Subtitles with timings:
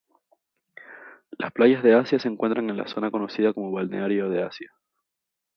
[1.37, 4.73] Las playas de Asia se encuentran en la zona conocida como Balneario de Asia.